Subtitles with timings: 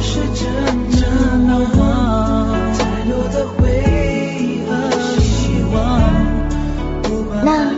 [0.00, 3.68] 事真正的光，才有的回
[4.40, 4.70] 忆和
[5.20, 5.78] 希望。
[7.44, 7.72] 那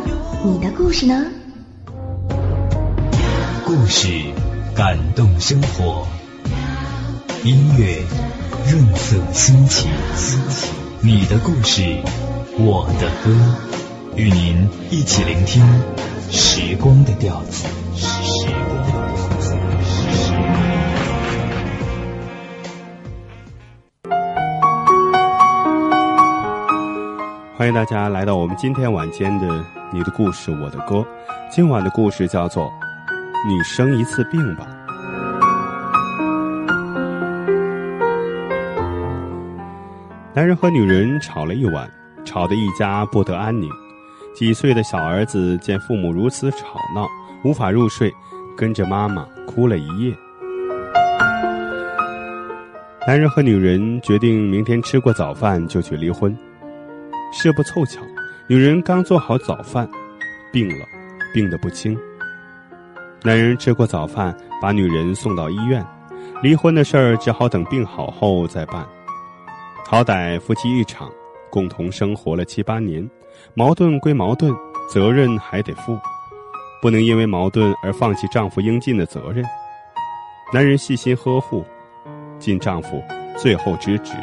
[0.44, 1.26] 你的故事呢？
[3.64, 4.08] 故事
[4.74, 6.06] 感动生活，
[7.44, 8.02] 音乐
[8.70, 9.90] 润色心情。
[11.02, 11.98] 你的故事，
[12.58, 13.30] 我的歌，
[14.16, 15.64] 与您一起聆听
[16.30, 17.64] 时光的调子。
[27.60, 29.46] 欢迎大家来到我们今天晚间的
[29.92, 30.96] 《你的故事我的歌》。
[31.50, 32.64] 今晚的故事叫做
[33.46, 34.66] 《你生一次病吧》。
[40.32, 41.86] 男人和女人吵了一晚，
[42.24, 43.68] 吵得一家不得安宁。
[44.34, 47.06] 几岁的小儿子见父母如此吵闹，
[47.44, 48.10] 无法入睡，
[48.56, 50.16] 跟着妈妈哭了一夜。
[53.06, 56.34] 男人和女人决定明天吃过早饭就去离婚。
[57.32, 58.00] 事不凑巧，
[58.48, 59.88] 女人刚做好早饭，
[60.52, 60.84] 病了，
[61.32, 61.96] 病得不轻。
[63.22, 65.84] 男人吃过早饭，把女人送到医院，
[66.42, 68.84] 离婚的事儿只好等病好后再办。
[69.86, 71.08] 好歹夫妻一场，
[71.50, 73.08] 共同生活了七八年，
[73.54, 74.52] 矛盾归矛盾，
[74.88, 75.98] 责任还得负，
[76.82, 79.44] 不能因为矛盾而放弃丈夫应尽的责任。
[80.52, 81.64] 男人细心呵护，
[82.40, 83.00] 尽丈夫
[83.36, 84.14] 最后之职。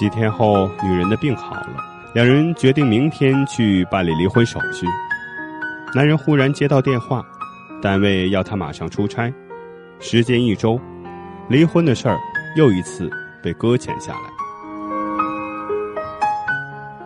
[0.00, 1.76] 几天后，女人的病好了，
[2.14, 4.86] 两人决定明天去办理离婚手续。
[5.94, 7.22] 男人忽然接到电话，
[7.82, 9.30] 单位要他马上出差，
[9.98, 10.80] 时间一周，
[11.50, 12.18] 离婚的事儿
[12.56, 13.10] 又一次
[13.42, 14.20] 被搁浅下来。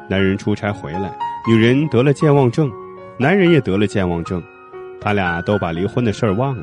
[0.09, 1.13] 男人出差回来，
[1.49, 2.71] 女人得了健忘症，
[3.19, 4.41] 男人也得了健忘症，
[5.01, 6.63] 他俩都把离婚的事儿忘了，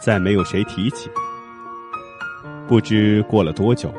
[0.00, 1.08] 再没有谁提起。
[2.66, 3.94] 不知过了多久。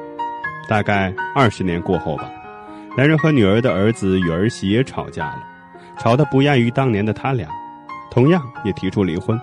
[0.69, 2.30] 大概二十年过后吧，
[2.96, 5.44] 男人和女儿的儿子与儿媳也吵架了，
[5.97, 7.50] 吵得不亚于当年的他俩，
[8.12, 9.40] 同样也提出离婚。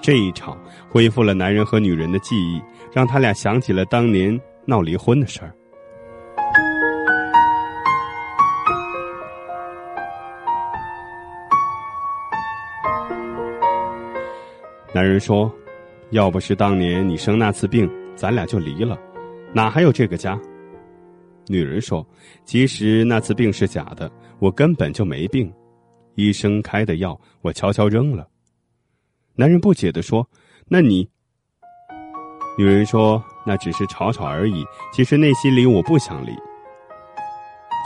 [0.00, 0.56] 这一吵
[0.88, 5.52] 恢复了男人和女人的记忆，让他俩想起了当年闹离婚的事儿。
[14.94, 15.52] 男人说
[16.10, 18.98] ：“要不是当年你生那次病，咱俩就离了。”
[19.54, 20.38] 哪还有这个家？
[21.46, 22.04] 女人说
[22.44, 25.52] ：“其实那次病是假的，我根本就没病，
[26.16, 28.26] 医生开的药我悄悄扔了。”
[29.36, 30.28] 男人不解的说
[30.66, 31.08] ：“那你？”
[32.58, 36.32] 女人说：“那只是吵吵而已，其实内心里我不想离。”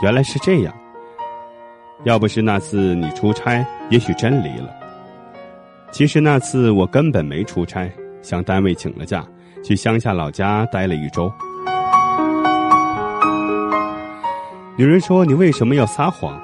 [0.01, 0.73] 原来是这样。
[2.05, 4.73] 要不是那次你出差，也许真离了。
[5.91, 7.91] 其实那次我根本没出差，
[8.21, 9.27] 向单位请了假，
[9.63, 11.29] 去乡下老家待了一周。
[14.79, 16.41] 女人说：“你为什么要撒谎？”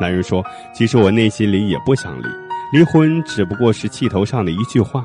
[0.00, 2.28] 男人说：“其实我内心里也不想离，
[2.72, 5.04] 离婚只不过是气头上的一句话。”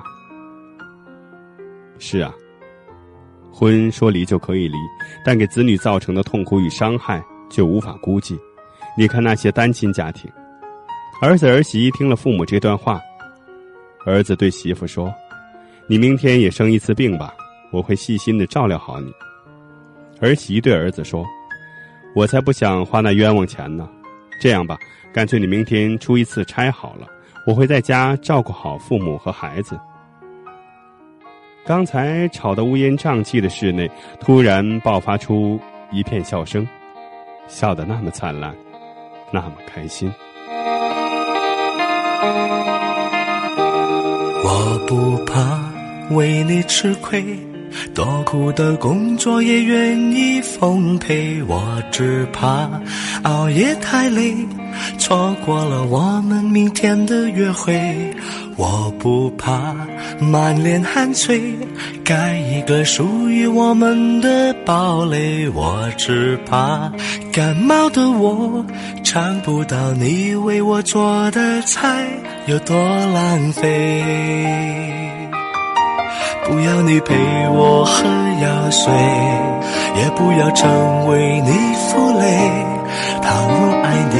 [1.97, 2.31] 是啊，
[3.51, 4.77] 婚说离就可以离，
[5.25, 8.39] 但给子女造成的痛苦与伤害却无法估计。
[8.95, 10.31] 你看那些单亲家庭，
[11.23, 13.01] 儿子儿媳听了父母这段话，
[14.05, 15.11] 儿子对媳妇说
[15.89, 17.33] ：“你明天也生一次病吧，
[17.71, 19.11] 我会细心的照料好你。”
[20.21, 21.25] 儿媳对儿子说。
[22.17, 23.87] 我才不想花那冤枉钱呢，
[24.41, 24.75] 这样吧，
[25.13, 27.05] 干脆你明天出一次差好了，
[27.45, 29.79] 我会在家照顾好父母和孩子。
[31.63, 33.87] 刚才吵得乌烟瘴气的室内，
[34.19, 35.59] 突然爆发出
[35.91, 36.67] 一片笑声，
[37.47, 38.51] 笑得那么灿烂，
[39.31, 40.11] 那么开心。
[44.43, 47.23] 我不怕为你吃亏，
[47.97, 52.69] 多苦的工作也愿意奉陪，我只怕
[53.23, 54.35] 熬夜太累，
[54.99, 58.13] 错过了我们明天的约会。
[58.55, 59.75] 我不怕
[60.19, 61.41] 满脸汗水，
[62.03, 65.49] 盖一个属于我们的堡垒。
[65.49, 66.91] 我只怕
[67.33, 68.63] 感冒的我
[69.03, 72.05] 尝不到你为我做的菜
[72.45, 74.03] 有多浪费。
[76.45, 77.15] 不要你陪
[77.49, 78.05] 我喝
[78.41, 78.93] 药水，
[79.95, 81.51] 也不要成为你
[81.89, 82.25] 负累。
[83.21, 84.15] 倘若爱你，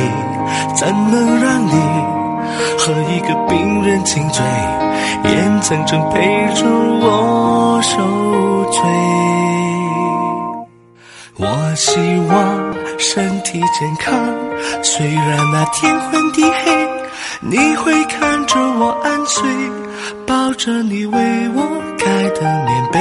[0.76, 1.72] 怎能让你
[2.78, 4.44] 和一个病人亲嘴，
[5.24, 6.20] 眼睁睁陪
[6.54, 6.66] 着
[7.02, 8.82] 我受罪？
[11.40, 14.14] 我希望身体健康，
[14.82, 16.87] 虽然那天昏地黑，
[17.42, 19.44] 你会看着我安睡，
[20.26, 23.00] 抱着你为我盖的棉被，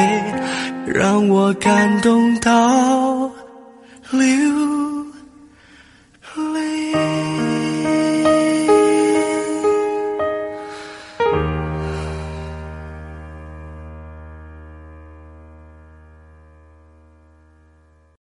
[0.87, 3.31] 让我感动到
[4.11, 4.86] 流泪。